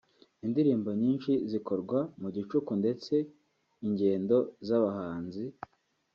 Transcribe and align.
Indirimbo 0.45 0.89
nyinshi 1.01 1.31
zikorwa 1.51 1.99
mu 2.21 2.27
gicuku 2.35 2.71
ndetse 2.81 3.13
ingendo 3.85 4.37
z’abahanzi 4.67 5.43